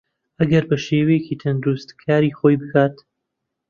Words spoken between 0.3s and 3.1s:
ئەگەر بەشێوەیەکی تەندروست کاری خۆی بکات